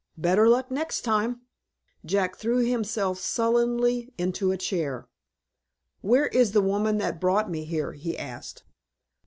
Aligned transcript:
Better 0.17 0.49
luck 0.49 0.71
next 0.71 1.01
time." 1.01 1.41
Jack 2.03 2.35
throw 2.35 2.57
himself 2.57 3.19
sullenly 3.19 4.11
into 4.17 4.51
a 4.51 4.57
chair. 4.57 5.07
"Where 6.01 6.25
is 6.25 6.53
the 6.53 6.61
woman 6.61 6.97
that 6.97 7.21
brought 7.21 7.51
me 7.51 7.65
here?" 7.65 7.93
he 7.93 8.17
asked. 8.17 8.63